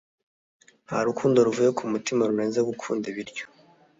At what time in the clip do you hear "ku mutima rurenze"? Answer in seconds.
1.77-2.59